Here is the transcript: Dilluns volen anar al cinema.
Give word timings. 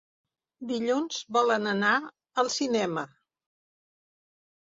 Dilluns 0.69 1.19
volen 1.37 1.67
anar 1.73 1.91
al 2.45 2.49
cinema. 2.55 3.05